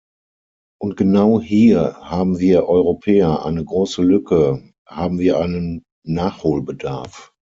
[0.81, 7.35] Und genau hier haben wir Europäer eine große Lücke, haben wir einen Nachholbedarf.